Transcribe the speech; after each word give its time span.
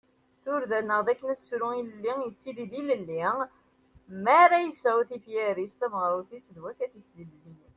Turda-nneɣ 0.43 0.99
d 1.05 1.07
akken 1.13 1.29
asefru 1.33 1.69
ilelli 1.79 2.13
yettili 2.23 2.65
d 2.71 2.73
ilelli 2.79 3.19
mi 4.23 4.33
ara 4.43 4.55
ad 4.59 4.65
yesɛu 4.65 5.01
ifyar-is 5.17 5.73
d 5.77 5.81
tmaɣrut-is 5.81 6.47
d 6.55 6.57
wakat-is 6.63 7.09
d 7.15 7.17
ilelliyen. 7.23 7.57